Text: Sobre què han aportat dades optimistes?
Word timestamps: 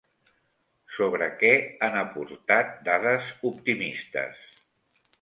Sobre 0.93 1.27
què 1.43 1.51
han 1.89 1.99
aportat 2.01 2.75
dades 2.91 3.31
optimistes? 3.55 4.45